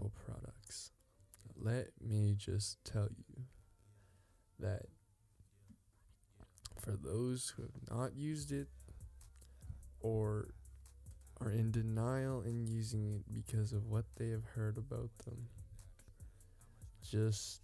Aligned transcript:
Apple 0.00 0.12
products? 0.24 0.92
Let 1.56 1.88
me 2.00 2.34
just 2.38 2.82
tell 2.84 3.08
you 3.10 3.42
that 4.58 4.86
for 6.78 6.92
those 6.92 7.52
who 7.54 7.62
have 7.62 7.96
not 7.98 8.16
used 8.16 8.50
it 8.50 8.68
or 10.00 10.54
are 11.40 11.50
in 11.50 11.70
denial 11.70 12.42
in 12.42 12.66
using 12.66 13.12
it 13.14 13.22
because 13.32 13.72
of 13.72 13.86
what 13.86 14.04
they 14.16 14.30
have 14.30 14.44
heard 14.44 14.78
about 14.78 15.10
them, 15.26 15.48
just 17.02 17.60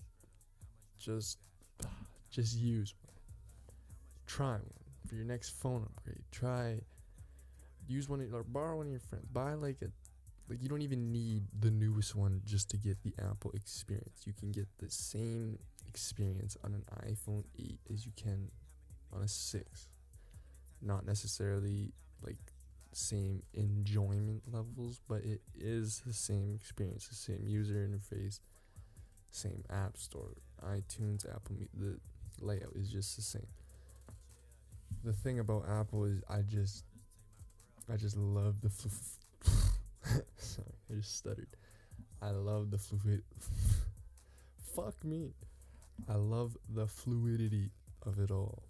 just 0.99 1.39
just 2.31 2.59
use 2.59 2.95
one. 3.03 3.15
Try 4.27 4.53
one 4.53 4.85
for 5.07 5.15
your 5.15 5.25
next 5.25 5.51
phone 5.51 5.83
upgrade. 5.85 6.23
Try 6.31 6.81
use 7.89 8.09
one 8.11 8.29
or 8.31 8.43
borrow 8.43 8.77
one 8.77 8.87
of 8.87 8.93
your 8.93 9.01
friends. 9.01 9.25
Buy 9.33 9.55
like 9.55 9.79
a 9.81 9.87
like 10.49 10.63
you 10.63 10.69
don't 10.69 10.83
even 10.83 11.13
need 11.13 11.45
the 11.59 11.71
newest 11.71 12.15
one 12.15 12.41
just 12.45 12.71
to 12.71 12.77
get 12.77 13.03
the 13.03 13.13
Apple 13.19 13.51
experience. 13.53 14.23
You 14.25 14.33
can 14.33 14.53
get 14.53 14.67
the 14.79 14.91
same 14.91 15.59
experience 15.89 16.57
on 16.63 16.75
an 16.75 16.85
iPhone 17.09 17.45
8 17.59 17.81
as 17.93 18.07
you 18.07 18.13
can 18.17 18.49
on 19.13 19.23
a 19.23 19.29
6. 19.29 19.89
Not 20.83 21.07
necessarily 21.07 21.93
like 22.23 22.39
same 22.93 23.43
enjoyment 23.55 24.43
levels, 24.53 25.01
but 25.09 25.25
it 25.25 25.41
is 25.59 26.03
the 26.07 26.13
same 26.13 26.55
experience, 26.55 27.09
the 27.09 27.15
same 27.15 27.43
user 27.47 27.75
interface, 27.75 28.41
same 29.31 29.65
app 29.71 29.97
store, 29.97 30.31
iTunes, 30.65 31.29
Apple. 31.29 31.57
The 31.75 31.99
layout 32.41 32.73
is 32.77 32.89
just 32.89 33.17
the 33.17 33.23
same. 33.23 33.47
The 35.05 35.13
thing 35.13 35.41
about 35.41 35.69
Apple 35.69 36.05
is 36.05 36.23
I 36.29 36.43
just, 36.43 36.85
I 37.93 37.97
just 37.97 38.17
love 38.17 38.61
the. 38.61 38.71
Fl- 38.71 39.26
Sorry, 40.37 40.75
I 40.91 40.95
just 40.95 41.17
stuttered. 41.17 41.49
I 42.23 42.31
love 42.31 42.71
the 42.71 42.79
fluid. 42.79 43.23
Fuck 44.75 45.05
me. 45.05 45.33
I 46.09 46.15
love 46.15 46.57
the 46.69 46.87
fluidity 46.87 47.71
of 48.05 48.19
it 48.19 48.31
all. 48.31 48.63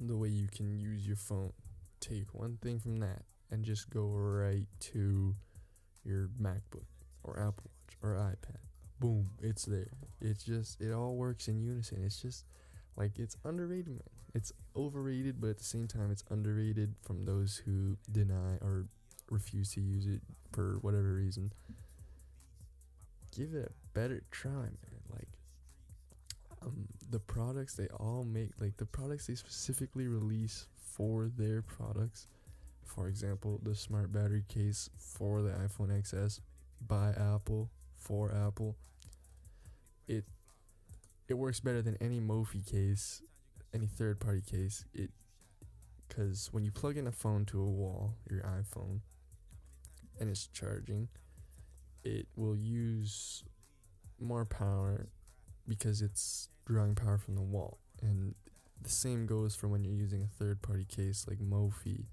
The 0.00 0.16
way 0.16 0.28
you 0.28 0.48
can 0.48 0.78
use 0.78 1.06
your 1.06 1.16
phone 1.16 1.52
take 2.00 2.34
one 2.34 2.58
thing 2.60 2.78
from 2.78 2.98
that 3.00 3.22
and 3.50 3.64
just 3.64 3.88
go 3.90 4.06
right 4.06 4.66
to 4.80 5.34
your 6.04 6.28
MacBook 6.40 6.84
or 7.22 7.38
Apple 7.38 7.70
Watch 7.70 7.96
or 8.02 8.16
iPad. 8.16 8.58
Boom, 9.00 9.30
it's 9.42 9.64
there. 9.64 9.90
It's 10.20 10.44
just 10.44 10.80
it 10.80 10.92
all 10.92 11.14
works 11.16 11.48
in 11.48 11.62
unison. 11.62 12.02
It's 12.04 12.20
just 12.20 12.44
like 12.96 13.18
it's 13.18 13.36
underrated, 13.44 13.88
man. 13.88 14.00
It's 14.34 14.52
overrated, 14.76 15.40
but 15.40 15.50
at 15.50 15.58
the 15.58 15.64
same 15.64 15.86
time, 15.86 16.10
it's 16.10 16.24
underrated 16.30 16.94
from 17.02 17.24
those 17.24 17.62
who 17.64 17.96
deny 18.10 18.56
or 18.60 18.86
refuse 19.30 19.72
to 19.74 19.80
use 19.80 20.06
it 20.06 20.20
for 20.52 20.78
whatever 20.80 21.14
reason. 21.14 21.52
Give 23.36 23.54
it 23.54 23.72
a 23.72 23.98
better 23.98 24.22
try, 24.30 24.50
man. 24.50 25.00
Like 25.10 25.28
um, 26.62 26.86
the 27.10 27.18
products 27.18 27.74
they 27.74 27.88
all 27.88 28.24
make, 28.24 28.50
like 28.60 28.76
the 28.76 28.86
products 28.86 29.26
they 29.26 29.34
specifically 29.34 30.06
release 30.06 30.66
for 30.76 31.30
their 31.36 31.62
products. 31.62 32.28
For 32.84 33.08
example, 33.08 33.60
the 33.62 33.74
smart 33.74 34.12
battery 34.12 34.44
case 34.48 34.90
for 34.96 35.42
the 35.42 35.50
iPhone 35.50 35.88
XS 35.88 36.40
by 36.86 37.10
Apple 37.10 37.70
for 37.94 38.32
Apple. 38.32 38.76
It 40.06 40.24
it 41.28 41.34
works 41.34 41.60
better 41.60 41.82
than 41.82 41.96
any 42.00 42.20
Mophie 42.20 42.64
case, 42.70 43.22
any 43.72 43.86
third 43.86 44.20
party 44.20 44.42
case. 44.42 44.84
It 44.92 45.10
because 46.06 46.48
when 46.52 46.64
you 46.64 46.70
plug 46.70 46.96
in 46.96 47.06
a 47.06 47.12
phone 47.12 47.44
to 47.46 47.60
a 47.60 47.66
wall, 47.66 48.14
your 48.30 48.42
iPhone, 48.42 49.00
and 50.20 50.28
it's 50.28 50.46
charging, 50.48 51.08
it 52.02 52.26
will 52.36 52.56
use 52.56 53.44
more 54.20 54.44
power 54.44 55.08
because 55.66 56.02
it's 56.02 56.48
drawing 56.66 56.94
power 56.94 57.18
from 57.18 57.34
the 57.34 57.42
wall. 57.42 57.78
And 58.02 58.34
the 58.80 58.90
same 58.90 59.26
goes 59.26 59.54
for 59.54 59.68
when 59.68 59.84
you're 59.84 59.94
using 59.94 60.22
a 60.22 60.26
third 60.26 60.62
party 60.62 60.84
case 60.84 61.26
like 61.28 61.38
Mophie. 61.38 62.06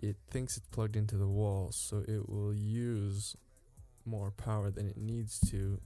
It 0.00 0.16
thinks 0.30 0.56
it's 0.56 0.66
plugged 0.66 0.96
into 0.96 1.16
the 1.16 1.28
wall, 1.28 1.70
so 1.72 2.04
it 2.08 2.28
will 2.28 2.54
use 2.54 3.36
more 4.04 4.32
power 4.32 4.70
than 4.70 4.88
it 4.88 4.96
needs 4.96 5.38
to, 5.50 5.80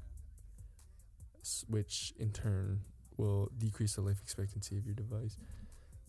which 1.68 2.14
in 2.18 2.30
turn 2.30 2.80
will 3.16 3.50
decrease 3.56 3.94
the 3.94 4.00
life 4.00 4.20
expectancy 4.22 4.78
of 4.78 4.86
your 4.86 4.94
device. 4.94 5.36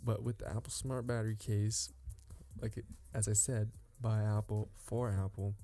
But 0.04 0.24
with 0.24 0.38
the 0.40 0.48
Apple 0.48 0.70
Smart 0.70 1.06
Battery 1.06 1.36
case, 1.36 1.92
like 2.62 2.78
it, 2.78 2.86
as 3.14 3.28
I 3.28 3.34
said, 3.34 3.72
by 4.02 4.22
Apple 4.24 4.70
for 4.86 5.10
Apple, 5.10 5.56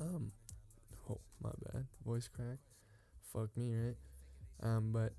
um, 0.00 0.32
oh 1.10 1.20
my 1.42 1.50
bad, 1.72 1.86
voice 2.04 2.28
crack, 2.28 2.58
fuck 3.32 3.56
me, 3.56 3.74
right? 3.74 3.96
Um, 4.62 4.92
but 4.92 5.12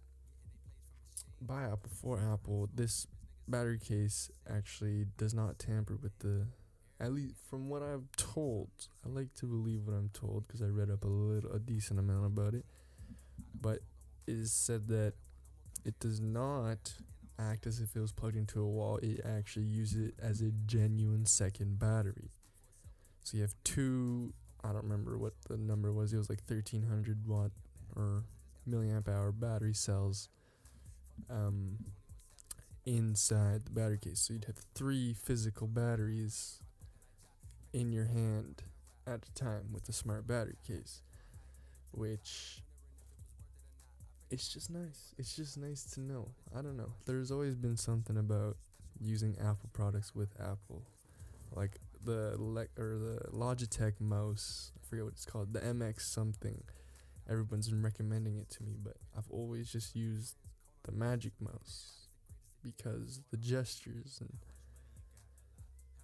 by 1.41 1.63
Apple 1.63 1.91
for 2.01 2.19
Apple, 2.19 2.69
this 2.73 3.07
battery 3.47 3.79
case 3.79 4.31
actually 4.49 5.05
does 5.17 5.33
not 5.33 5.59
tamper 5.59 5.97
with 6.01 6.17
the 6.19 6.47
at 6.99 7.13
least 7.13 7.35
from 7.49 7.69
what 7.69 7.83
I've 7.83 8.09
told. 8.15 8.69
I 9.05 9.09
like 9.09 9.33
to 9.35 9.45
believe 9.45 9.81
what 9.85 9.95
I'm 9.95 10.09
told 10.13 10.47
because 10.47 10.61
I 10.61 10.67
read 10.67 10.89
up 10.89 11.03
a 11.03 11.07
little 11.07 11.51
a 11.51 11.59
decent 11.59 11.99
amount 11.99 12.25
about 12.25 12.53
it. 12.53 12.65
But 13.59 13.79
it 14.27 14.35
is 14.35 14.53
said 14.53 14.87
that 14.87 15.13
it 15.83 15.99
does 15.99 16.21
not 16.21 16.93
act 17.39 17.67
as 17.67 17.79
if 17.79 17.95
it 17.95 17.99
was 17.99 18.11
plugged 18.11 18.35
into 18.35 18.61
a 18.61 18.67
wall. 18.67 18.97
It 18.97 19.21
actually 19.25 19.65
uses 19.65 20.09
it 20.09 20.15
as 20.21 20.41
a 20.41 20.51
genuine 20.65 21.25
second 21.25 21.79
battery. 21.79 22.31
So 23.23 23.37
you 23.37 23.43
have 23.43 23.55
two 23.63 24.33
I 24.63 24.69
don't 24.69 24.83
remember 24.83 25.17
what 25.17 25.33
the 25.47 25.57
number 25.57 25.93
was. 25.93 26.11
It 26.11 26.17
was 26.17 26.29
like 26.29 26.41
1300 26.47 27.27
watt 27.27 27.51
or 27.95 28.23
milliamp 28.67 29.07
hour 29.07 29.31
battery 29.31 29.75
cells 29.75 30.29
um, 31.29 31.77
inside 32.85 33.65
the 33.65 33.71
battery 33.71 33.99
case. 33.99 34.19
So 34.21 34.33
you'd 34.33 34.45
have 34.45 34.57
three 34.73 35.13
physical 35.13 35.67
batteries 35.67 36.63
in 37.73 37.91
your 37.91 38.05
hand 38.05 38.63
at 39.05 39.25
a 39.27 39.33
time 39.33 39.71
with 39.71 39.83
the 39.83 39.93
smart 39.93 40.25
battery 40.25 40.57
case, 40.65 41.03
which 41.91 42.63
it's 44.29 44.47
just 44.47 44.69
nice. 44.69 45.13
It's 45.17 45.35
just 45.35 45.57
nice 45.57 45.83
to 45.93 46.01
know. 46.01 46.29
I 46.57 46.61
don't 46.61 46.77
know. 46.77 46.93
There's 47.05 47.31
always 47.31 47.55
been 47.55 47.77
something 47.77 48.17
about 48.17 48.57
using 48.99 49.35
Apple 49.39 49.69
products 49.73 50.15
with 50.15 50.29
Apple, 50.39 50.83
like 51.53 51.79
the 52.03 52.35
le- 52.37 52.67
or 52.77 52.97
the 52.97 53.19
Logitech 53.31 53.99
mouse. 53.99 54.71
I 54.75 54.89
forget 54.89 55.05
what 55.05 55.13
it's 55.13 55.25
called. 55.25 55.53
The 55.53 55.59
MX 55.59 56.01
something. 56.01 56.63
Everyone's 57.29 57.69
been 57.69 57.81
recommending 57.81 58.37
it 58.37 58.49
to 58.51 58.63
me, 58.63 58.75
but 58.81 58.97
I've 59.17 59.29
always 59.29 59.71
just 59.71 59.95
used 59.95 60.35
the 60.83 60.91
Magic 60.91 61.33
Mouse 61.39 62.07
because 62.61 63.21
the 63.31 63.37
gestures 63.37 64.19
and 64.21 64.37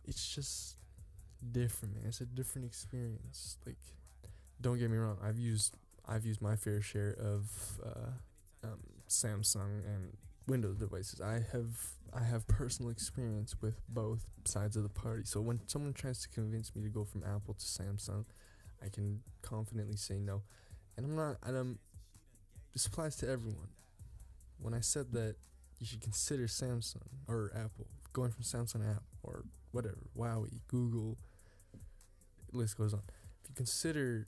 it's 0.06 0.34
just 0.34 0.78
different, 1.52 1.96
man. 1.96 2.06
It's 2.08 2.22
a 2.22 2.26
different 2.26 2.66
experience. 2.66 3.58
Like, 3.66 3.78
don't 4.60 4.80
get 4.80 4.90
me 4.90 4.98
wrong. 4.98 5.18
I've 5.24 5.38
used 5.38 5.78
I've 6.08 6.26
used 6.26 6.42
my 6.42 6.56
fair 6.56 6.82
share 6.82 7.16
of 7.20 7.80
uh, 7.86 8.68
um, 8.68 8.80
Samsung 9.08 9.86
and 9.86 10.18
Windows 10.48 10.78
devices. 10.78 11.22
I 11.22 11.40
have 11.52 11.78
I 12.14 12.24
have 12.24 12.48
personal 12.48 12.92
experience 12.92 13.56
with 13.62 13.76
both 13.88 14.26
sides 14.46 14.76
of 14.76 14.84
the 14.84 14.90
party. 14.90 15.24
So 15.26 15.40
when 15.40 15.62
someone 15.68 15.94
tries 15.94 16.22
to 16.24 16.30
convince 16.30 16.76
me 16.76 16.82
to 16.84 16.90
go 16.90 17.06
from 17.06 17.24
Apple 17.24 17.54
to 17.54 17.66
Samsung, 17.66 18.26
I 18.84 18.90
can 18.90 19.22
confidently 19.42 19.96
say 19.96 20.20
no. 20.20 20.42
And 20.98 21.06
I'm 21.06 21.16
not. 21.16 21.38
And 21.44 21.58
I'm. 21.58 21.80
This 22.74 22.86
applies 22.86 23.16
to 23.18 23.30
everyone. 23.30 23.70
When 24.60 24.74
I 24.74 24.80
said 24.80 25.12
that 25.14 25.36
you 25.80 25.86
should 25.86 26.02
consider 26.02 26.44
Samsung 26.44 27.08
or 27.28 27.52
Apple, 27.56 27.88
going 28.14 28.32
from 28.32 28.44
Samsung 28.44 28.82
to 28.82 28.90
Apple 28.90 29.04
or 29.24 29.44
whatever, 29.72 29.98
Huawei, 30.18 30.62
Google, 30.68 31.18
list 32.52 32.78
goes 32.78 32.94
on. 32.94 33.02
If 33.44 33.50
you 33.50 33.56
consider 33.56 34.28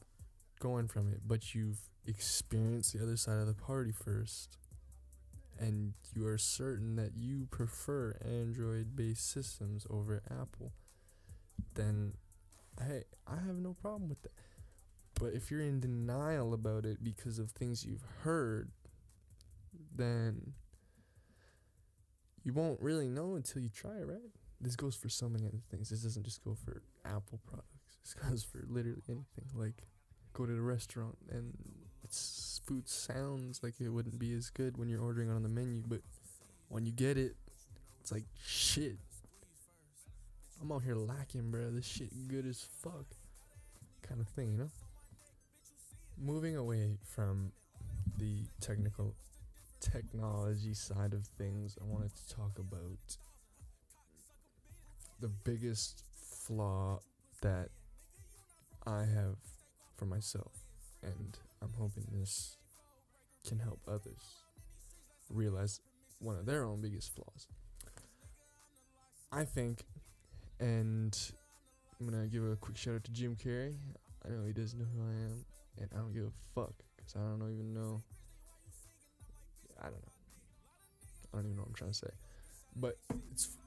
going 0.60 0.88
from 0.88 1.12
it, 1.12 1.22
but 1.26 1.54
you've 1.54 1.90
experienced 2.06 2.94
the 2.94 3.04
other 3.04 3.18
side 3.18 3.38
of 3.38 3.48
the 3.48 3.54
party 3.54 3.92
first, 3.92 4.58
and 5.60 5.94
you 6.14 6.26
are 6.28 6.38
certain 6.38 6.96
that 6.96 7.12
you 7.16 7.48
prefer 7.52 8.18
Android 8.24 8.96
based 8.96 9.32
systems 9.32 9.86
over 9.90 10.22
Apple, 10.30 10.74
then 11.76 12.14
hey, 12.80 13.04
I 13.28 13.36
have 13.36 13.58
no 13.58 13.74
problem 13.74 14.10
with 14.10 14.22
that. 14.24 14.32
But 15.20 15.34
if 15.34 15.52
you're 15.52 15.62
in 15.62 15.80
denial 15.80 16.54
about 16.54 16.86
it 16.86 17.04
because 17.04 17.38
of 17.40 17.52
things 17.52 17.86
you've 17.86 18.06
heard, 18.24 18.72
then 19.96 20.54
you 22.44 22.54
won't 22.54 22.82
really 22.82 23.10
know 23.10 23.36
until 23.36 23.62
you 23.62 23.70
try 23.70 23.98
it, 23.98 24.08
right? 24.08 24.32
This 24.60 24.76
goes 24.76 24.96
for 24.96 25.10
so 25.10 25.30
many 25.30 25.46
other 25.46 25.62
things. 25.70 25.90
This 25.90 26.02
doesn't 26.02 26.24
just 26.24 26.44
go 26.44 26.56
for 26.56 26.82
Apple 27.06 27.40
products. 27.46 28.00
This 28.04 28.14
goes 28.14 28.44
for 28.44 28.64
literally 28.68 29.04
anything. 29.08 29.46
Like 29.54 29.84
go 30.34 30.46
to 30.46 30.52
the 30.54 30.62
restaurant 30.62 31.18
and 31.32 31.54
its 32.04 32.62
food 32.66 32.88
sounds 32.88 33.62
like 33.64 33.80
it 33.80 33.90
wouldn't 33.90 34.20
be 34.20 34.34
as 34.34 34.50
good 34.50 34.78
when 34.78 34.90
you're 34.90 35.02
ordering 35.02 35.30
on 35.30 35.44
the 35.44 35.50
menu, 35.50 35.84
but 35.88 36.02
when 36.70 36.86
you 36.86 36.92
get 36.92 37.18
it, 37.18 37.36
it's 38.02 38.12
like 38.12 38.26
shit. 38.46 38.98
I'm 40.62 40.72
out 40.72 40.84
here 40.84 40.96
lacking, 40.96 41.52
bro. 41.52 41.72
This 41.72 41.86
shit 41.86 42.10
good 42.28 42.46
as 42.46 42.68
fuck. 42.82 43.06
Kind 44.02 44.22
of 44.22 44.28
thing, 44.30 44.52
you 44.52 44.58
know? 44.58 44.70
Moving 46.22 46.56
away 46.56 46.98
from 47.04 47.52
the 48.18 48.46
technical 48.62 49.16
technology 49.80 50.74
side 50.74 51.14
of 51.14 51.26
things, 51.38 51.78
I 51.82 51.86
wanted 51.86 52.12
to 52.16 52.36
talk 52.36 52.60
about 52.60 53.18
the 55.20 55.30
biggest 55.30 56.04
flaw 56.16 57.00
that 57.42 57.70
I 58.86 59.00
have 59.00 59.38
for 59.96 60.06
myself, 60.06 60.52
and 61.02 61.38
I'm 61.62 61.74
hoping 61.78 62.08
this 62.12 62.58
can 63.48 63.60
help 63.60 63.80
others 63.88 64.44
realize 65.30 65.82
one 66.20 66.38
of 66.38 66.46
their 66.46 66.64
own 66.64 66.82
biggest 66.82 67.14
flaws. 67.14 67.48
I 69.32 69.46
think, 69.46 69.84
and 70.60 71.18
I'm 72.00 72.10
gonna 72.10 72.28
give 72.28 72.44
a 72.44 72.56
quick 72.56 72.78
shout 72.78 72.96
out 72.96 73.04
to 73.06 73.12
Jim 73.12 73.36
Carrey. 73.36 73.76
I 74.26 74.30
know 74.30 74.46
he 74.46 74.54
doesn't 74.54 74.80
know 74.80 74.86
who 74.96 75.02
I 75.02 75.14
am, 75.26 75.46
and 75.80 75.90
I 75.94 75.98
don't 75.98 76.14
give 76.14 76.26
a 76.26 76.32
fuck 76.54 76.74
because 76.96 77.16
I 77.16 77.20
don't 77.20 77.52
even 77.52 77.74
know. 77.74 78.02
I 79.80 79.86
don't 79.86 79.94
know. 79.94 80.12
I 81.34 81.38
don't 81.38 81.46
even 81.46 81.56
know 81.58 81.64
what 81.64 81.70
I'm 81.70 81.76
trying 81.76 81.92
to 81.92 81.98
say, 81.98 82.12
but 82.76 82.98
it's 83.32 83.58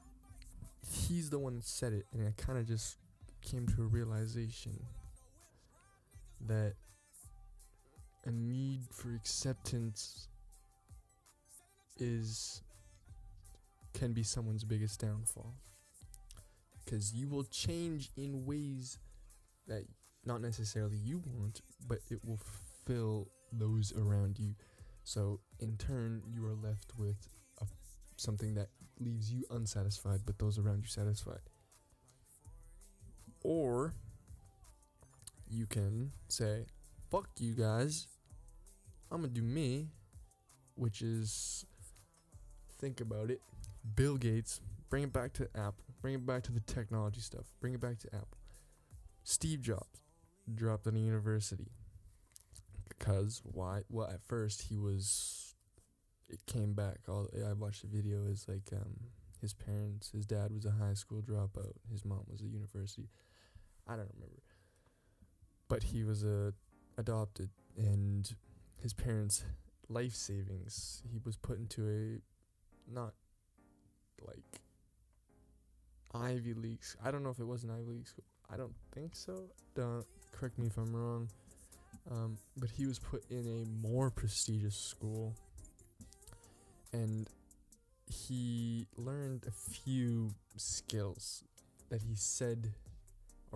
he's 0.88 1.30
the 1.30 1.38
one 1.38 1.56
that 1.56 1.64
said 1.64 1.92
it, 1.92 2.06
and 2.12 2.26
I 2.26 2.32
kind 2.40 2.58
of 2.58 2.66
just 2.66 2.96
came 3.42 3.66
to 3.66 3.82
a 3.82 3.86
realization 3.86 4.78
that 6.46 6.74
a 8.24 8.30
need 8.30 8.82
for 8.90 9.14
acceptance 9.14 10.28
is 11.98 12.62
can 13.94 14.12
be 14.12 14.22
someone's 14.22 14.64
biggest 14.64 15.00
downfall. 15.00 15.54
Because 16.84 17.14
you 17.14 17.28
will 17.28 17.44
change 17.44 18.10
in 18.16 18.44
ways 18.44 18.98
that 19.66 19.84
not 20.24 20.40
necessarily 20.40 20.96
you 20.96 21.22
want 21.26 21.60
but 21.88 21.98
it 22.10 22.18
will 22.24 22.40
fill 22.84 23.28
those 23.52 23.92
around 23.96 24.38
you. 24.38 24.54
So 25.04 25.40
in 25.60 25.76
turn 25.76 26.22
you 26.26 26.44
are 26.46 26.54
left 26.54 26.92
with 26.98 27.16
a, 27.60 27.66
something 28.16 28.54
that 28.54 28.68
leaves 28.98 29.32
you 29.32 29.44
unsatisfied 29.50 30.20
but 30.26 30.38
those 30.38 30.58
around 30.58 30.82
you 30.82 30.88
satisfied. 30.88 31.40
Or 33.42 33.94
you 35.48 35.66
can 35.66 36.12
say 36.28 36.66
fuck 37.10 37.28
you 37.38 37.54
guys. 37.54 38.06
I'm 39.10 39.22
gonna 39.22 39.32
do 39.32 39.42
me 39.42 39.88
which 40.74 41.00
is 41.00 41.64
think 42.78 43.00
about 43.00 43.30
it 43.30 43.40
bill 43.94 44.16
gates 44.16 44.60
bring 44.90 45.04
it 45.04 45.12
back 45.12 45.32
to 45.32 45.48
apple 45.54 45.84
bring 46.02 46.14
it 46.14 46.26
back 46.26 46.42
to 46.42 46.52
the 46.52 46.60
technology 46.60 47.20
stuff 47.20 47.46
bring 47.60 47.74
it 47.74 47.80
back 47.80 47.98
to 47.98 48.08
apple. 48.14 48.38
Steve 49.24 49.60
jobs 49.60 50.02
dropped 50.54 50.86
out 50.86 50.92
of 50.92 50.98
university 50.98 51.70
because 52.88 53.42
why 53.44 53.82
well 53.88 54.08
at 54.08 54.22
first 54.22 54.62
he 54.62 54.76
was 54.76 55.54
it 56.28 56.44
came 56.46 56.74
back 56.74 56.98
all 57.08 57.28
i 57.48 57.52
watched 57.52 57.82
the 57.82 57.88
video 57.88 58.26
is 58.26 58.46
like 58.48 58.68
um 58.72 58.96
his 59.40 59.52
parents 59.52 60.10
his 60.10 60.26
dad 60.26 60.52
was 60.52 60.64
a 60.64 60.70
high 60.70 60.94
school 60.94 61.22
dropout 61.22 61.72
his 61.90 62.04
mom 62.04 62.22
was 62.30 62.40
a 62.40 62.46
university 62.46 63.08
i 63.88 63.96
don't 63.96 64.10
remember 64.14 64.42
but 65.68 65.82
he 65.82 66.04
was 66.04 66.24
a 66.24 66.52
adopted 66.98 67.50
and 67.76 68.34
his 68.80 68.92
parents 68.92 69.44
life 69.88 70.14
savings 70.14 71.02
he 71.10 71.18
was 71.24 71.36
put 71.36 71.58
into 71.58 71.86
a 71.88 72.92
not 72.92 73.12
like 74.26 74.60
ivy 76.14 76.54
league 76.54 76.82
I 77.04 77.10
don't 77.10 77.22
know 77.22 77.30
if 77.30 77.38
it 77.38 77.46
was 77.46 77.64
an 77.64 77.70
ivy 77.70 77.92
league 77.92 78.08
school. 78.08 78.24
I 78.50 78.56
don't 78.56 78.74
think 78.94 79.14
so. 79.14 79.50
Don't 79.74 80.06
correct 80.32 80.58
me 80.58 80.66
if 80.66 80.76
i'm 80.76 80.94
wrong. 80.94 81.28
Um, 82.10 82.38
but 82.56 82.70
he 82.70 82.86
was 82.86 82.98
put 82.98 83.24
in 83.30 83.46
a 83.46 83.86
more 83.86 84.10
prestigious 84.10 84.76
school. 84.76 85.34
And 86.92 87.28
he 88.06 88.86
learned 88.96 89.44
a 89.46 89.50
few 89.50 90.34
skills 90.56 91.42
that 91.90 92.02
he 92.02 92.14
said 92.14 92.72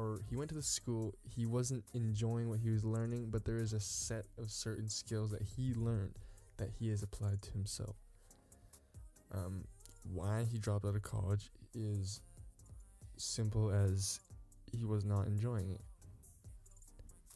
or 0.00 0.20
he 0.28 0.36
went 0.36 0.48
to 0.48 0.54
the 0.54 0.62
school 0.62 1.14
he 1.36 1.44
wasn't 1.44 1.84
enjoying 1.92 2.48
what 2.48 2.58
he 2.58 2.70
was 2.70 2.84
learning 2.84 3.28
but 3.30 3.44
there 3.44 3.58
is 3.58 3.72
a 3.72 3.80
set 3.80 4.24
of 4.38 4.50
certain 4.50 4.88
skills 4.88 5.30
that 5.30 5.42
he 5.42 5.74
learned 5.74 6.14
that 6.60 6.70
he 6.78 6.88
has 6.90 7.02
applied 7.02 7.40
to 7.42 7.50
himself. 7.52 7.96
Um, 9.32 9.64
why 10.12 10.44
he 10.50 10.58
dropped 10.58 10.84
out 10.84 10.94
of 10.94 11.02
college 11.02 11.50
is 11.74 12.20
simple 13.16 13.70
as 13.70 14.20
he 14.70 14.84
was 14.84 15.04
not 15.04 15.26
enjoying 15.26 15.70
it. 15.70 15.80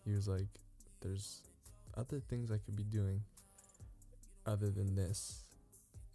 He 0.04 0.12
was 0.12 0.28
like 0.28 0.46
there's 1.00 1.40
other 1.96 2.20
things 2.20 2.50
i 2.50 2.58
could 2.58 2.76
be 2.76 2.84
doing 2.84 3.22
other 4.46 4.70
than 4.70 4.94
this. 4.94 5.44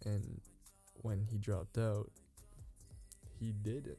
And 0.04 0.40
when 1.02 1.26
he 1.30 1.38
dropped 1.38 1.78
out 1.78 2.10
he 3.38 3.52
did 3.62 3.86
it 3.86 3.98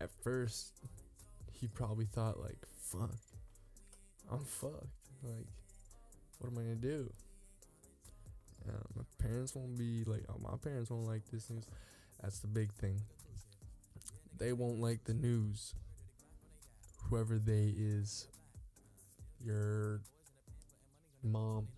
at 0.00 0.10
first 0.22 0.80
he 1.52 1.66
probably 1.66 2.04
thought 2.06 2.38
like 2.38 2.58
fuck 2.78 3.14
i'm 4.30 4.44
fucked. 4.44 4.86
Like 5.22 5.46
what 6.38 6.50
am 6.50 6.58
i 6.58 6.62
gonna 6.62 6.74
do? 6.76 7.10
Uh, 8.68 8.72
my 8.96 9.02
parents 9.18 9.54
won't 9.54 9.78
be 9.78 10.04
like 10.04 10.24
oh 10.28 10.38
my 10.42 10.56
parents 10.62 10.90
won't 10.90 11.06
like 11.06 11.22
this 11.32 11.48
news. 11.50 11.64
That's 12.22 12.40
the 12.40 12.48
big 12.48 12.72
thing. 12.74 13.00
They 14.38 14.52
won't 14.52 14.80
like 14.80 15.04
the 15.04 15.14
news. 15.14 15.74
Whoever 17.08 17.38
they 17.38 17.72
is 17.76 18.28
your 19.44 20.00
mom 21.22 21.68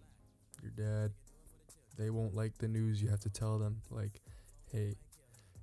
your 0.62 0.72
dad 0.72 1.12
they 1.98 2.10
won't 2.10 2.34
like 2.34 2.56
the 2.58 2.68
news. 2.68 3.02
You 3.02 3.08
have 3.08 3.20
to 3.20 3.30
tell 3.30 3.58
them 3.58 3.82
like 3.90 4.20
hey 4.72 4.94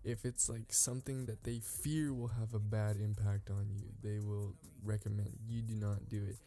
if 0.06 0.24
it's 0.24 0.48
like 0.50 0.72
something 0.72 1.26
that 1.26 1.44
they 1.44 1.60
fear 1.60 2.14
will 2.14 2.28
have 2.28 2.54
a 2.54 2.60
bad 2.60 2.98
impact 2.98 3.50
on 3.50 3.68
you, 3.74 3.88
they 4.04 4.20
will 4.20 4.54
recommend 4.84 5.32
you 5.50 5.62
do 5.62 5.74
not 5.74 6.08
do 6.10 6.22
it. 6.30 6.38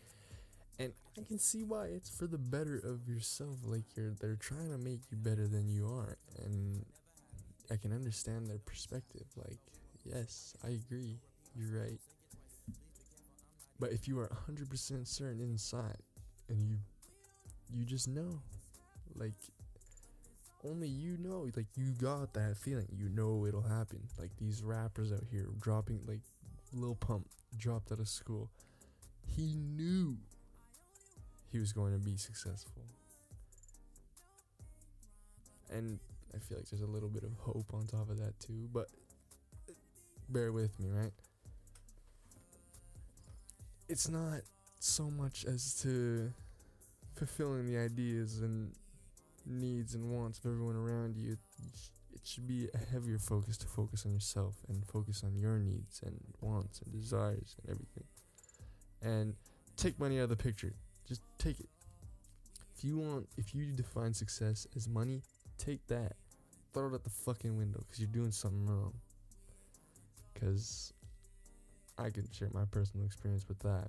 And 0.78 0.92
I 1.18 1.22
can 1.22 1.40
see 1.40 1.64
why 1.64 1.86
it's 1.86 2.08
for 2.08 2.28
the 2.28 2.38
better 2.38 2.76
of 2.76 3.08
yourself. 3.08 3.56
Like 3.64 3.84
you're 3.96 4.12
they're 4.20 4.36
trying 4.36 4.70
to 4.70 4.78
make 4.78 5.00
you 5.10 5.16
better 5.16 5.48
than 5.48 5.68
you 5.68 5.88
are. 5.88 6.16
And 6.44 6.84
I 7.70 7.76
can 7.76 7.92
understand 7.92 8.48
their 8.48 8.58
perspective. 8.58 9.26
Like, 9.36 9.58
yes, 10.04 10.54
I 10.64 10.68
agree. 10.68 11.18
You're 11.56 11.80
right. 11.80 12.00
But 13.80 13.92
if 13.92 14.06
you 14.06 14.18
are 14.20 14.30
100% 14.48 15.06
certain 15.06 15.40
inside 15.40 16.02
and 16.48 16.62
you 16.62 16.76
you 17.70 17.84
just 17.84 18.08
know 18.08 18.40
like 19.14 19.34
only 20.64 20.88
you 20.88 21.16
know 21.18 21.48
like 21.56 21.66
you 21.76 21.92
got 22.00 22.32
that 22.34 22.56
feeling. 22.56 22.88
You 22.96 23.08
know 23.08 23.46
it'll 23.46 23.62
happen. 23.62 24.00
Like 24.18 24.30
these 24.38 24.62
rappers 24.62 25.12
out 25.12 25.24
here 25.30 25.46
dropping 25.60 26.00
like 26.06 26.20
lil 26.72 26.94
pump 26.94 27.26
dropped 27.56 27.92
out 27.92 28.00
of 28.00 28.08
school. 28.08 28.50
He 29.26 29.54
knew 29.54 30.16
he 31.50 31.58
was 31.58 31.72
going 31.72 31.92
to 31.92 31.98
be 31.98 32.16
successful. 32.16 32.82
And 35.70 35.98
i 36.34 36.38
feel 36.38 36.58
like 36.58 36.68
there's 36.68 36.82
a 36.82 36.86
little 36.86 37.08
bit 37.08 37.22
of 37.22 37.30
hope 37.38 37.72
on 37.72 37.86
top 37.86 38.10
of 38.10 38.18
that 38.18 38.38
too 38.38 38.68
but 38.72 38.88
bear 40.28 40.52
with 40.52 40.78
me 40.78 40.88
right? 40.90 41.12
It's 43.88 44.08
not 44.08 44.42
so 44.80 45.10
much 45.10 45.46
as 45.46 45.74
to 45.82 46.32
fulfilling 47.14 47.66
the 47.66 47.78
ideas 47.78 48.40
and 48.40 48.72
needs 49.48 49.94
and 49.94 50.10
wants 50.10 50.38
of 50.38 50.46
everyone 50.46 50.76
around 50.76 51.16
you, 51.16 51.32
it, 51.32 51.38
should 52.24 52.46
be 52.46 52.68
a 52.74 52.92
heavier 52.92 53.18
focus 53.18 53.56
to 53.56 53.66
focus 53.66 54.04
on 54.04 54.12
yourself 54.12 54.56
and 54.68 54.84
focus 54.86 55.22
on 55.24 55.34
your 55.36 55.58
needs 55.58 56.02
and 56.04 56.20
wants 56.40 56.82
and 56.82 56.92
desires 56.92 57.56
and 57.62 57.70
everything. 57.70 58.04
And 59.00 59.34
take 59.76 59.98
money 59.98 60.18
out 60.18 60.24
of 60.24 60.30
the 60.30 60.36
picture. 60.36 60.74
Just 61.06 61.22
take 61.38 61.58
it. 61.60 61.68
If 62.76 62.84
you 62.84 62.98
want, 62.98 63.28
if 63.36 63.54
you 63.54 63.72
define 63.72 64.12
success 64.12 64.66
as 64.76 64.88
money, 64.88 65.22
take 65.56 65.86
that. 65.86 66.16
Throw 66.74 66.88
it 66.88 66.94
out 66.94 67.04
the 67.04 67.10
fucking 67.10 67.56
window 67.56 67.80
because 67.80 67.98
you're 67.98 68.08
doing 68.08 68.30
something 68.30 68.66
wrong. 68.66 68.92
Because 70.34 70.92
I 71.96 72.10
can 72.10 72.28
share 72.30 72.48
my 72.52 72.64
personal 72.66 73.06
experience 73.06 73.48
with 73.48 73.58
that. 73.60 73.88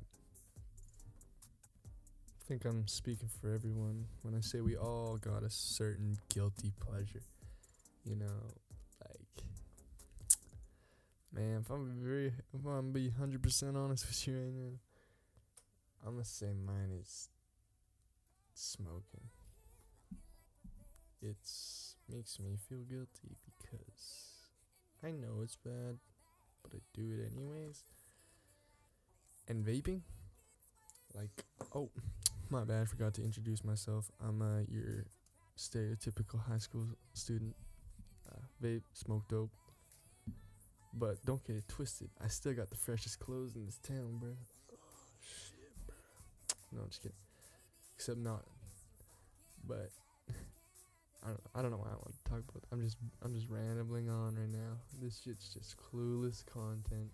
I 2.49 2.51
think 2.51 2.65
I'm 2.65 2.87
speaking 2.87 3.29
for 3.39 3.53
everyone 3.53 4.05
when 4.23 4.33
I 4.33 4.39
say 4.39 4.59
we 4.59 4.75
all 4.75 5.17
got 5.17 5.43
a 5.43 5.51
certain 5.51 6.17
guilty 6.33 6.73
pleasure. 6.79 7.21
You 8.03 8.15
know, 8.15 8.55
like 9.07 9.45
man, 11.31 11.59
if 11.63 11.69
I'm 11.69 11.93
very 12.01 12.33
if 12.51 12.65
I'm 12.65 12.91
be 12.91 13.11
hundred 13.11 13.43
percent 13.43 13.77
honest 13.77 14.07
with 14.07 14.27
you 14.27 14.33
right 14.33 14.51
now, 14.51 14.79
I'm 16.03 16.13
gonna 16.13 16.25
say 16.25 16.47
mine 16.65 16.89
is 16.99 17.29
smoking. 18.55 19.29
It's 21.21 21.97
makes 22.11 22.39
me 22.39 22.57
feel 22.67 22.79
guilty 22.79 23.37
because 23.45 24.47
I 25.03 25.11
know 25.11 25.41
it's 25.43 25.57
bad, 25.57 25.99
but 26.63 26.71
I 26.73 26.79
do 26.95 27.11
it 27.13 27.31
anyways. 27.31 27.83
And 29.47 29.63
vaping, 29.63 30.01
like, 31.15 31.45
oh, 31.75 31.89
my 32.49 32.63
bad, 32.63 32.81
I 32.81 32.85
forgot 32.85 33.13
to 33.15 33.23
introduce 33.23 33.63
myself. 33.63 34.09
I'm 34.25 34.41
uh, 34.41 34.61
your 34.67 35.05
stereotypical 35.57 36.39
high 36.47 36.57
school 36.57 36.87
student. 37.13 37.55
Uh, 38.29 38.41
vape, 38.63 38.83
smoke 38.93 39.27
dope. 39.27 39.51
But 40.93 41.23
don't 41.25 41.45
get 41.45 41.55
it 41.55 41.67
twisted. 41.67 42.09
I 42.23 42.27
still 42.27 42.53
got 42.53 42.69
the 42.69 42.75
freshest 42.75 43.19
clothes 43.19 43.55
in 43.55 43.65
this 43.65 43.77
town, 43.77 44.17
bro. 44.19 44.31
Oh, 44.71 44.77
shit, 45.21 45.69
bro. 45.85 45.95
No, 46.73 46.81
I'm 46.81 46.89
just 46.89 47.01
kidding. 47.01 47.17
Except 47.95 48.17
not. 48.17 48.43
But 49.67 49.91
I 51.23 51.27
don't. 51.27 51.41
I 51.53 51.61
don't 51.61 51.71
know 51.71 51.77
why 51.77 51.89
I 51.89 51.95
want 51.95 52.13
to 52.23 52.29
talk 52.29 52.39
about. 52.49 52.63
I'm 52.71 52.81
just. 52.81 52.97
I'm 53.23 53.33
just 53.35 53.47
rambling 53.49 54.09
on 54.09 54.35
right 54.35 54.49
now. 54.49 54.77
This 55.01 55.21
shit's 55.23 55.53
just 55.53 55.75
clueless 55.77 56.43
content. 56.45 57.11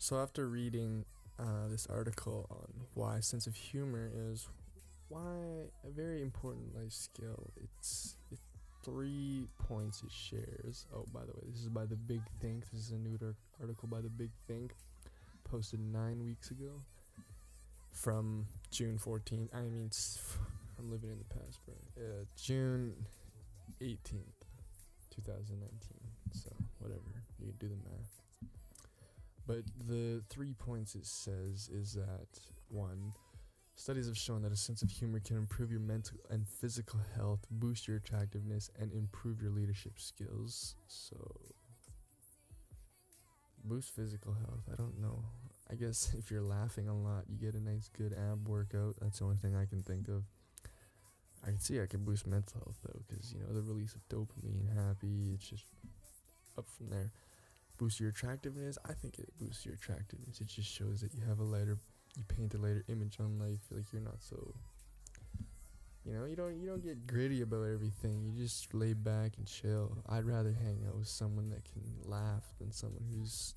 So 0.00 0.16
after 0.16 0.48
reading 0.48 1.04
uh, 1.38 1.68
this 1.68 1.86
article 1.90 2.46
on 2.50 2.86
why 2.94 3.20
sense 3.20 3.46
of 3.46 3.54
humor 3.54 4.10
is 4.32 4.48
why 5.10 5.68
a 5.84 5.90
very 5.94 6.22
important 6.22 6.74
life 6.74 6.90
skill, 6.90 7.50
it's 7.62 8.16
three 8.82 9.46
points 9.58 10.02
it 10.02 10.10
shares. 10.10 10.86
Oh, 10.96 11.04
by 11.12 11.20
the 11.20 11.32
way, 11.32 11.42
this 11.52 11.60
is 11.60 11.68
by 11.68 11.84
the 11.84 11.96
Big 11.96 12.22
Think. 12.40 12.64
This 12.72 12.80
is 12.86 12.92
a 12.92 12.96
new 12.96 13.18
article 13.60 13.88
by 13.88 14.00
the 14.00 14.08
Big 14.08 14.30
Think, 14.48 14.72
posted 15.44 15.80
nine 15.80 16.24
weeks 16.24 16.50
ago, 16.50 16.80
from 17.92 18.46
June 18.70 18.98
14th. 18.98 19.54
I 19.54 19.60
mean, 19.60 19.90
I'm 20.78 20.90
living 20.90 21.10
in 21.10 21.18
the 21.18 21.34
past, 21.34 21.60
bro. 21.66 21.74
Uh, 22.02 22.24
June 22.42 22.94
18th, 23.82 24.48
2019. 25.10 25.68
So 26.32 26.48
whatever, 26.78 27.02
you 27.38 27.52
do 27.58 27.68
the 27.68 27.76
math. 27.90 28.19
But 29.50 29.64
the 29.88 30.22
three 30.28 30.52
points 30.52 30.94
it 30.94 31.04
says 31.04 31.68
is 31.72 31.94
that 31.94 32.28
one, 32.68 33.12
studies 33.74 34.06
have 34.06 34.16
shown 34.16 34.42
that 34.42 34.52
a 34.52 34.56
sense 34.56 34.80
of 34.80 34.92
humor 34.92 35.18
can 35.18 35.36
improve 35.36 35.72
your 35.72 35.80
mental 35.80 36.18
and 36.30 36.46
physical 36.46 37.00
health, 37.16 37.40
boost 37.50 37.88
your 37.88 37.96
attractiveness, 37.96 38.70
and 38.78 38.92
improve 38.92 39.42
your 39.42 39.50
leadership 39.50 39.94
skills. 39.96 40.76
So, 40.86 41.16
boost 43.64 43.92
physical 43.92 44.34
health. 44.34 44.62
I 44.72 44.76
don't 44.76 45.00
know. 45.00 45.24
I 45.68 45.74
guess 45.74 46.14
if 46.18 46.30
you're 46.30 46.42
laughing 46.42 46.86
a 46.86 46.96
lot, 46.96 47.24
you 47.28 47.36
get 47.36 47.60
a 47.60 47.60
nice, 47.60 47.88
good 47.88 48.14
ab 48.30 48.46
workout. 48.46 48.98
That's 49.00 49.18
the 49.18 49.24
only 49.24 49.38
thing 49.38 49.56
I 49.56 49.66
can 49.66 49.82
think 49.82 50.06
of. 50.06 50.22
I 51.42 51.46
can 51.46 51.58
see 51.58 51.80
I 51.80 51.86
can 51.86 52.04
boost 52.04 52.24
mental 52.24 52.60
health 52.60 52.78
though, 52.84 53.00
because 53.08 53.32
you 53.32 53.40
know 53.40 53.52
the 53.52 53.62
release 53.62 53.96
of 53.96 54.08
dopamine, 54.08 54.72
happy. 54.72 55.32
It's 55.34 55.48
just 55.48 55.64
up 56.56 56.68
from 56.78 56.90
there 56.90 57.10
boost 57.80 57.98
your 57.98 58.10
attractiveness. 58.10 58.76
I 58.84 58.92
think 58.92 59.18
it 59.18 59.30
boosts 59.40 59.64
your 59.64 59.74
attractiveness. 59.74 60.40
It 60.40 60.48
just 60.48 60.70
shows 60.70 61.00
that 61.00 61.14
you 61.14 61.22
have 61.26 61.38
a 61.38 61.44
lighter, 61.44 61.78
you 62.14 62.24
paint 62.28 62.52
a 62.54 62.58
lighter 62.58 62.84
image 62.88 63.16
on 63.18 63.38
life. 63.38 63.60
Like 63.70 63.84
you're 63.90 64.02
not 64.02 64.20
so, 64.20 64.54
you 66.04 66.12
know, 66.12 66.26
you 66.26 66.36
don't 66.36 66.60
you 66.60 66.68
don't 66.68 66.84
get 66.84 67.06
gritty 67.06 67.40
about 67.40 67.64
everything. 67.64 68.22
You 68.22 68.44
just 68.44 68.74
lay 68.74 68.92
back 68.92 69.32
and 69.38 69.46
chill. 69.46 69.96
I'd 70.06 70.24
rather 70.24 70.52
hang 70.52 70.84
out 70.86 70.98
with 70.98 71.08
someone 71.08 71.48
that 71.50 71.64
can 71.64 71.82
laugh 72.04 72.44
than 72.58 72.70
someone 72.70 73.04
who's 73.10 73.54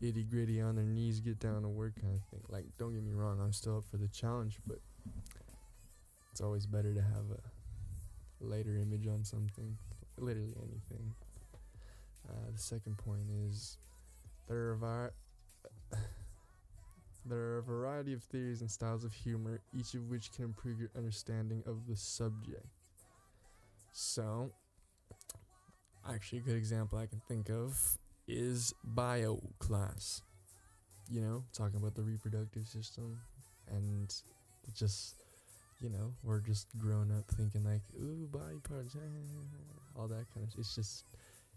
itty 0.00 0.22
gritty 0.22 0.60
on 0.60 0.76
their 0.76 0.84
knees, 0.84 1.18
get 1.18 1.40
down 1.40 1.62
to 1.62 1.68
work 1.68 2.00
kind 2.00 2.14
of 2.14 2.22
thing. 2.30 2.44
Like, 2.48 2.66
don't 2.78 2.94
get 2.94 3.02
me 3.02 3.12
wrong, 3.12 3.40
I'm 3.42 3.52
still 3.52 3.78
up 3.78 3.84
for 3.90 3.96
the 3.96 4.06
challenge, 4.06 4.58
but 4.64 4.78
it's 6.30 6.40
always 6.40 6.66
better 6.66 6.94
to 6.94 7.02
have 7.02 7.24
a 7.32 8.44
lighter 8.44 8.76
image 8.76 9.08
on 9.08 9.24
something, 9.24 9.76
literally 10.16 10.54
anything. 10.58 11.12
The 12.60 12.66
second 12.66 12.98
point 12.98 13.30
is 13.48 13.78
there 14.46 14.68
are, 14.68 14.74
var- 14.74 15.14
there 17.24 17.38
are 17.38 17.58
a 17.58 17.62
variety 17.62 18.12
of 18.12 18.22
theories 18.24 18.60
and 18.60 18.70
styles 18.70 19.02
of 19.02 19.14
humor, 19.14 19.62
each 19.74 19.94
of 19.94 20.10
which 20.10 20.30
can 20.30 20.44
improve 20.44 20.78
your 20.78 20.90
understanding 20.94 21.62
of 21.66 21.86
the 21.88 21.96
subject. 21.96 22.66
So, 23.94 24.50
actually, 26.06 26.40
a 26.40 26.42
good 26.42 26.56
example 26.56 26.98
I 26.98 27.06
can 27.06 27.22
think 27.26 27.48
of 27.48 27.96
is 28.28 28.74
bio 28.84 29.40
class. 29.58 30.20
You 31.10 31.22
know, 31.22 31.44
talking 31.54 31.78
about 31.78 31.94
the 31.94 32.02
reproductive 32.02 32.68
system 32.68 33.20
and 33.70 34.14
just, 34.74 35.14
you 35.80 35.88
know, 35.88 36.12
we're 36.22 36.40
just 36.40 36.66
grown 36.78 37.10
up 37.10 37.26
thinking 37.30 37.64
like, 37.64 37.80
ooh, 37.98 38.28
body 38.30 38.60
parts, 38.62 38.94
all 39.96 40.08
that 40.08 40.26
kind 40.34 40.46
of. 40.46 40.58
It's 40.58 40.74
just 40.74 41.04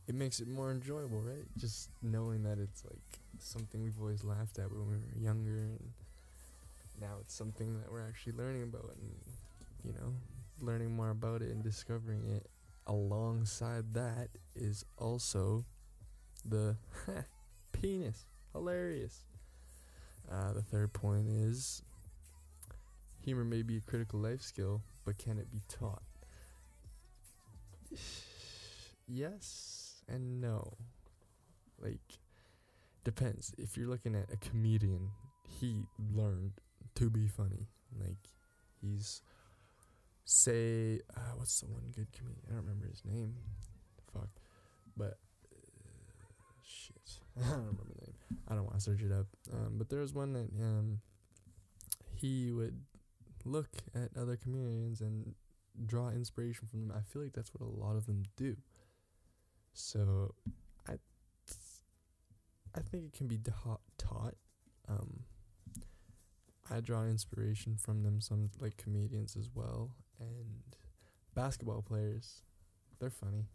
it 0.07 0.15
makes 0.15 0.39
it 0.39 0.47
more 0.47 0.71
enjoyable, 0.71 1.21
right? 1.21 1.45
Just 1.57 1.89
knowing 2.01 2.43
that 2.43 2.59
it's 2.59 2.83
like 2.83 2.99
something 3.39 3.83
we've 3.83 3.99
always 3.99 4.23
laughed 4.23 4.59
at 4.59 4.71
when 4.71 4.87
we 4.87 4.95
were 4.95 5.21
younger, 5.21 5.57
and 5.57 5.79
now 6.99 7.15
it's 7.21 7.33
something 7.33 7.79
that 7.79 7.91
we're 7.91 8.05
actually 8.05 8.33
learning 8.33 8.63
about, 8.63 8.95
and 8.99 9.11
you 9.83 9.93
know, 9.93 10.13
learning 10.59 10.95
more 10.95 11.09
about 11.09 11.41
it 11.41 11.51
and 11.51 11.63
discovering 11.63 12.25
it. 12.27 12.47
Alongside 12.85 13.93
that 13.93 14.27
is 14.55 14.83
also 14.97 15.63
the 16.45 16.75
penis, 17.71 18.25
hilarious. 18.51 19.23
Uh, 20.29 20.51
the 20.53 20.61
third 20.61 20.91
point 20.91 21.27
is 21.29 21.81
humor 23.23 23.45
may 23.45 23.61
be 23.61 23.77
a 23.77 23.81
critical 23.81 24.19
life 24.19 24.41
skill, 24.41 24.81
but 25.05 25.17
can 25.17 25.37
it 25.37 25.49
be 25.51 25.61
taught? 25.69 26.03
yes 29.07 29.82
and 30.07 30.41
no. 30.41 30.73
Like, 31.79 32.19
depends. 33.03 33.53
If 33.57 33.77
you're 33.77 33.87
looking 33.89 34.15
at 34.15 34.31
a 34.31 34.37
comedian, 34.37 35.11
he 35.59 35.85
learned 36.13 36.53
to 36.95 37.09
be 37.09 37.27
funny. 37.27 37.67
Like, 37.99 38.29
he's 38.81 39.21
say 40.25 41.01
uh, 41.15 41.33
what's 41.35 41.59
the 41.59 41.67
one 41.67 41.91
good 41.95 42.11
comedian? 42.11 42.41
I 42.47 42.53
don't 42.53 42.63
remember 42.63 42.87
his 42.87 43.03
name. 43.05 43.35
Fuck, 44.13 44.29
but 44.95 45.17
uh, 45.51 46.61
shit, 46.65 47.19
I 47.37 47.49
don't 47.49 47.59
remember 47.59 47.83
the 47.87 48.05
name. 48.05 48.15
I 48.47 48.55
don't 48.55 48.63
want 48.63 48.75
to 48.75 48.81
search 48.81 49.01
it 49.01 49.11
up. 49.11 49.27
Um, 49.51 49.75
but 49.77 49.89
there 49.89 49.99
was 49.99 50.13
one 50.13 50.33
that 50.33 50.49
um 50.61 51.01
he 52.15 52.51
would 52.51 52.79
look 53.45 53.69
at 53.93 54.09
other 54.17 54.37
comedians 54.37 55.01
and 55.01 55.35
draw 55.85 56.09
inspiration 56.09 56.67
from 56.69 56.87
them. 56.87 56.93
I 56.95 57.01
feel 57.01 57.21
like 57.21 57.33
that's 57.33 57.53
what 57.53 57.67
a 57.67 57.69
lot 57.69 57.95
of 57.95 58.05
them 58.05 58.23
do. 58.37 58.55
So 59.73 60.33
I 60.87 60.93
I 62.75 62.81
think 62.81 63.05
it 63.05 63.13
can 63.13 63.27
be 63.27 63.37
ta- 63.37 63.77
taught. 63.97 64.35
Um, 64.87 65.21
I 66.71 66.79
draw 66.79 67.03
inspiration 67.03 67.75
from 67.77 68.03
them, 68.03 68.21
some 68.21 68.49
like 68.59 68.77
comedians 68.77 69.35
as 69.35 69.49
well, 69.53 69.91
and 70.19 70.63
basketball 71.35 71.81
players. 71.81 72.41
They're 72.99 73.09
funny. 73.09 73.45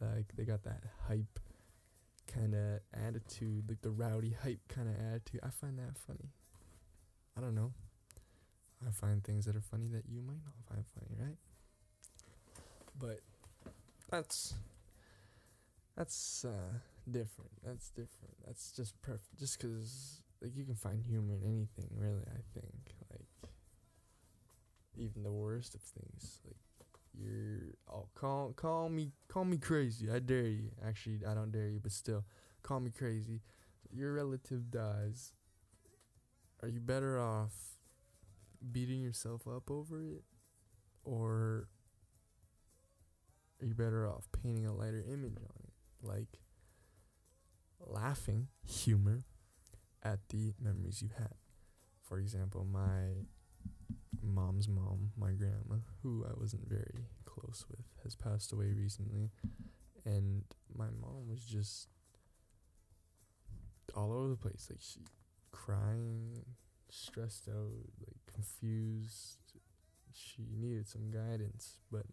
Like 0.00 0.26
they 0.36 0.44
got 0.44 0.64
that 0.64 0.82
hype 1.08 1.38
kind 2.26 2.54
of 2.54 2.80
attitude, 2.92 3.64
like 3.68 3.80
the 3.82 3.90
rowdy 3.90 4.36
hype 4.42 4.60
kind 4.68 4.88
of 4.88 4.94
attitude. 4.94 5.40
I 5.42 5.50
find 5.50 5.78
that 5.78 5.96
funny. 6.06 6.30
I 7.36 7.40
don't 7.40 7.54
know. 7.54 7.72
I 8.86 8.90
find 8.90 9.22
things 9.24 9.46
that 9.46 9.56
are 9.56 9.60
funny 9.62 9.88
that 9.88 10.04
you 10.08 10.20
might 10.22 10.42
not 10.44 10.54
find 10.68 10.84
funny, 10.94 11.16
right? 11.18 11.36
But 12.98 13.20
that's 14.10 14.54
that's 15.96 16.44
uh, 16.44 16.78
different. 17.10 17.50
That's 17.64 17.90
different. 17.90 18.34
That's 18.46 18.72
just 18.72 19.00
perfect. 19.02 19.38
Just 19.38 19.58
because 19.58 20.20
like 20.42 20.56
you 20.56 20.64
can 20.64 20.74
find 20.74 21.02
humor 21.02 21.34
in 21.34 21.42
anything, 21.42 21.88
really. 21.96 22.22
I 22.28 22.40
think 22.54 22.94
like 23.10 23.50
even 24.96 25.22
the 25.22 25.32
worst 25.32 25.74
of 25.74 25.80
things. 25.82 26.40
Like 26.44 26.56
you're 27.18 27.74
oh 27.92 28.08
call 28.14 28.52
call 28.54 28.88
me 28.88 29.12
call 29.28 29.44
me 29.44 29.58
crazy. 29.58 30.10
I 30.10 30.18
dare 30.18 30.46
you. 30.48 30.70
Actually, 30.86 31.20
I 31.26 31.34
don't 31.34 31.52
dare 31.52 31.68
you, 31.68 31.80
but 31.82 31.92
still, 31.92 32.24
call 32.62 32.80
me 32.80 32.90
crazy. 32.96 33.40
Your 33.92 34.12
relative 34.14 34.70
dies. 34.70 35.32
Are 36.62 36.68
you 36.68 36.80
better 36.80 37.18
off 37.18 37.78
beating 38.72 39.00
yourself 39.02 39.46
up 39.48 39.70
over 39.70 40.02
it, 40.02 40.24
or 41.04 41.68
are 43.60 43.66
you 43.66 43.74
better 43.74 44.06
off 44.08 44.28
painting 44.42 44.66
a 44.66 44.72
lighter 44.74 45.04
image 45.06 45.36
on 45.38 45.62
it? 45.64 45.65
Like 46.06 46.40
laughing, 47.80 48.48
humor 48.66 49.24
at 50.02 50.20
the 50.28 50.54
memories 50.60 51.02
you 51.02 51.10
had. 51.18 51.34
For 52.02 52.18
example, 52.18 52.64
my 52.64 53.24
mom's 54.22 54.68
mom, 54.68 55.10
my 55.16 55.32
grandma, 55.32 55.82
who 56.02 56.24
I 56.28 56.32
wasn't 56.38 56.68
very 56.68 57.08
close 57.24 57.64
with, 57.68 57.84
has 58.04 58.14
passed 58.14 58.52
away 58.52 58.72
recently. 58.72 59.30
And 60.04 60.44
my 60.74 60.86
mom 61.00 61.28
was 61.28 61.40
just 61.40 61.88
all 63.94 64.12
over 64.12 64.28
the 64.28 64.36
place. 64.36 64.68
Like, 64.70 64.80
she 64.80 65.00
crying, 65.50 66.44
stressed 66.90 67.48
out, 67.48 67.72
like 68.06 68.16
confused, 68.32 69.38
she 70.12 70.46
needed 70.56 70.86
some 70.86 71.10
guidance, 71.10 71.80
but 71.90 72.06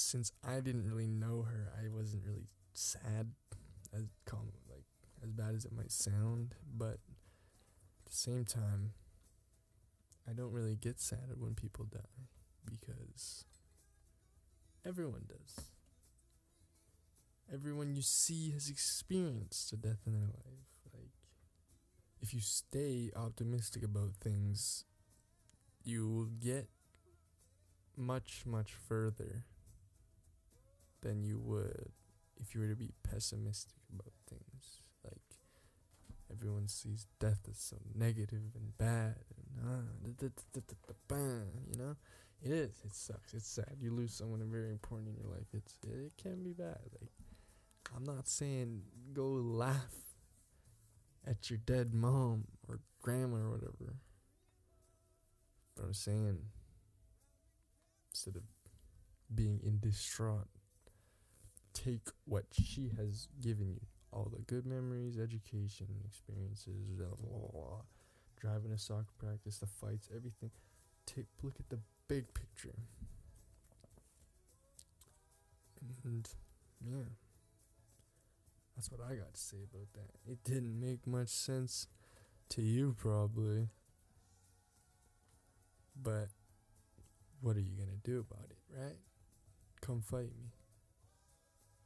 since 0.00 0.32
I 0.46 0.60
didn't 0.60 0.86
really 0.86 1.06
know 1.06 1.42
her, 1.42 1.72
I 1.78 1.88
wasn't 1.88 2.24
really 2.24 2.48
sad 2.72 3.32
as 3.92 4.04
calm 4.24 4.52
like 4.68 4.84
as 5.22 5.30
bad 5.32 5.54
as 5.54 5.64
it 5.64 5.72
might 5.72 5.92
sound, 5.92 6.54
but 6.76 6.98
at 6.98 8.06
the 8.06 8.12
same 8.12 8.44
time 8.44 8.92
I 10.28 10.32
don't 10.32 10.52
really 10.52 10.76
get 10.76 11.00
sad 11.00 11.36
when 11.38 11.54
people 11.54 11.86
die 11.90 12.28
because 12.64 13.44
everyone 14.86 15.26
does. 15.28 15.66
Everyone 17.52 17.94
you 17.94 18.02
see 18.02 18.50
has 18.52 18.68
experienced 18.70 19.72
a 19.72 19.76
death 19.76 20.06
in 20.06 20.12
their 20.12 20.22
life. 20.22 20.68
Like 20.94 21.10
if 22.20 22.32
you 22.32 22.40
stay 22.40 23.10
optimistic 23.16 23.82
about 23.82 24.14
things, 24.20 24.84
you 25.82 26.08
will 26.08 26.26
get 26.26 26.68
much 27.96 28.44
much 28.46 28.72
further 28.72 29.44
than 31.02 31.22
you 31.22 31.38
would 31.38 31.92
if 32.36 32.54
you 32.54 32.60
were 32.60 32.68
to 32.68 32.76
be 32.76 32.90
pessimistic 33.02 33.78
about 33.92 34.12
things. 34.28 34.80
Like 35.04 35.36
everyone 36.30 36.68
sees 36.68 37.06
death 37.18 37.40
as 37.50 37.58
so 37.58 37.76
negative 37.94 38.54
and 38.54 38.76
bad, 38.78 39.16
and 39.36 39.46
ah, 39.66 39.82
you 41.70 41.78
know, 41.78 41.96
it 42.42 42.50
is. 42.50 42.70
It 42.84 42.94
sucks. 42.94 43.34
It's 43.34 43.48
sad. 43.48 43.76
You 43.80 43.92
lose 43.92 44.14
someone 44.14 44.40
very 44.50 44.70
important 44.70 45.08
in 45.08 45.16
your 45.22 45.32
life. 45.32 45.46
It's 45.52 45.76
it 45.86 46.12
can 46.16 46.42
be 46.42 46.52
bad. 46.52 46.78
Like 47.00 47.10
I'm 47.94 48.04
not 48.04 48.28
saying 48.28 48.82
go 49.12 49.26
laugh 49.26 49.94
at 51.26 51.50
your 51.50 51.58
dead 51.58 51.92
mom 51.94 52.44
or 52.68 52.80
grandma 53.02 53.38
or 53.38 53.50
whatever. 53.50 53.96
But 55.76 55.84
I'm 55.84 55.94
saying 55.94 56.38
instead 58.10 58.36
of 58.36 58.42
being 59.34 59.60
in 59.62 59.78
distraught 59.78 60.48
take 61.74 62.08
what 62.24 62.44
she 62.52 62.90
has 62.96 63.28
given 63.40 63.68
you 63.70 63.80
all 64.12 64.30
the 64.32 64.42
good 64.42 64.66
memories, 64.66 65.18
education, 65.18 65.86
experiences, 66.04 66.90
blah, 66.96 67.06
blah, 67.06 67.48
blah, 67.52 67.82
driving 68.40 68.72
a 68.72 68.78
soccer 68.78 69.12
practice, 69.18 69.58
the 69.58 69.66
fights, 69.66 70.08
everything. 70.14 70.50
Take 71.06 71.26
look 71.42 71.54
at 71.58 71.68
the 71.68 71.78
big 72.08 72.32
picture. 72.34 72.74
And 76.04 76.28
yeah. 76.84 77.04
That's 78.76 78.90
what 78.90 79.00
I 79.00 79.14
got 79.14 79.34
to 79.34 79.40
say 79.40 79.58
about 79.72 79.92
that. 79.92 80.30
It 80.30 80.38
didn't 80.44 80.80
make 80.80 81.06
much 81.06 81.28
sense 81.28 81.86
to 82.50 82.62
you 82.62 82.96
probably. 82.98 83.68
But 86.02 86.28
what 87.42 87.56
are 87.56 87.60
you 87.60 87.76
going 87.76 87.90
to 87.90 88.10
do 88.10 88.20
about 88.20 88.46
it, 88.50 88.58
right? 88.74 88.96
Come 89.82 90.00
fight 90.00 90.30
me. 90.38 90.50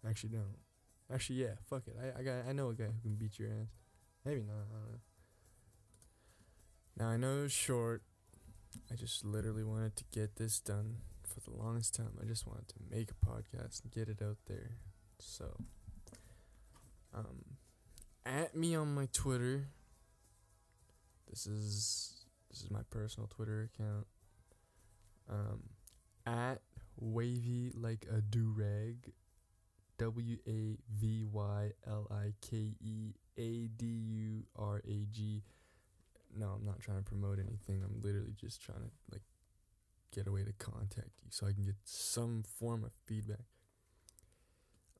Actually, 0.09 0.31
don't. 0.31 0.59
Actually, 1.13 1.37
yeah. 1.37 1.55
Fuck 1.69 1.85
it. 1.87 1.97
I 2.01 2.21
I 2.21 2.23
got 2.23 2.49
I 2.49 2.53
know 2.53 2.71
a 2.71 2.75
guy 2.75 2.85
who 2.85 3.01
can 3.03 3.17
beat 3.17 3.39
your 3.39 3.49
ass. 3.49 3.69
Maybe 4.25 4.43
not. 4.43 4.55
I 4.71 4.79
don't 4.81 4.93
know. 4.93 4.99
Now 6.97 7.09
I 7.09 7.17
know 7.17 7.45
it's 7.45 7.55
short. 7.55 8.03
I 8.91 8.95
just 8.95 9.25
literally 9.25 9.65
wanted 9.65 9.97
to 9.97 10.05
get 10.13 10.37
this 10.37 10.61
done 10.61 10.97
for 11.23 11.41
the 11.41 11.57
longest 11.57 11.95
time. 11.95 12.19
I 12.21 12.27
just 12.27 12.47
wanted 12.47 12.69
to 12.69 12.75
make 12.91 13.11
a 13.11 13.27
podcast 13.27 13.83
and 13.83 13.93
get 13.93 14.09
it 14.09 14.21
out 14.23 14.39
there. 14.47 14.77
So, 15.21 15.57
um, 17.15 17.45
at 18.27 18.55
me 18.57 18.75
on 18.75 18.95
my 18.95 19.09
Twitter. 19.13 19.69
This 21.29 21.47
is 21.47 22.27
this 22.51 22.63
is 22.63 22.71
my 22.71 22.83
personal 22.91 23.29
Twitter 23.29 23.71
account. 23.75 24.07
Um, 25.29 25.63
at 26.27 26.61
wavy 26.97 27.73
like 27.75 28.07
a 28.11 28.21
do 28.21 28.53
rag 28.57 29.13
W 29.99 30.37
A 30.47 30.77
V 31.01 31.25
Y 31.25 31.71
L 31.87 32.07
I 32.11 32.33
K 32.41 32.75
E 32.81 33.15
A 33.39 33.69
D 33.69 33.87
U 33.87 34.43
R 34.57 34.83
A 34.87 35.07
G. 35.11 35.43
No, 36.37 36.49
I'm 36.49 36.65
not 36.65 36.81
trying 36.81 36.99
to 36.99 37.05
promote 37.05 37.39
anything. 37.39 37.83
I'm 37.85 38.01
literally 38.01 38.35
just 38.39 38.61
trying 38.61 38.81
to 38.81 38.91
like 39.13 39.23
get 40.13 40.27
a 40.27 40.33
way 40.33 40.45
to 40.45 40.53
contact 40.53 41.11
you 41.23 41.31
so 41.31 41.47
I 41.47 41.53
can 41.53 41.65
get 41.65 41.77
some 41.85 42.43
form 42.59 42.85
of 42.85 42.91
feedback. 43.05 43.47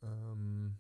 Um 0.03 0.77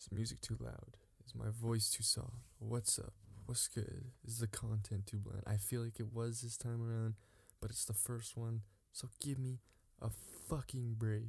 is 0.00 0.12
music 0.12 0.40
too 0.40 0.56
loud? 0.60 0.96
Is 1.26 1.34
my 1.34 1.46
voice 1.50 1.90
too 1.90 2.02
soft? 2.02 2.44
What's 2.58 2.98
up? 2.98 3.14
What's 3.46 3.68
good? 3.68 4.06
Is 4.26 4.38
the 4.38 4.46
content 4.46 5.06
too 5.06 5.18
bland? 5.18 5.42
I 5.46 5.56
feel 5.56 5.82
like 5.82 6.00
it 6.00 6.12
was 6.12 6.40
this 6.40 6.56
time 6.56 6.82
around, 6.82 7.14
but 7.60 7.70
it's 7.70 7.84
the 7.84 7.92
first 7.92 8.36
one, 8.36 8.62
so 8.92 9.08
give 9.20 9.38
me 9.38 9.60
a 10.00 10.10
fucking 10.48 10.94
break. 10.98 11.28